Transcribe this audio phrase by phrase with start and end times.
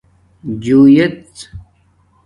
[0.63, 1.31] جݸݵژ